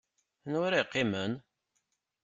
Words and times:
Anwa 0.45 0.61
ara 0.67 0.79
yeqqimen? 0.79 1.33